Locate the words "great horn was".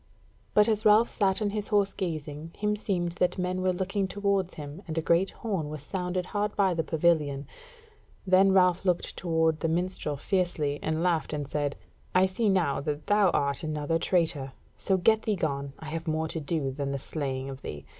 5.03-5.83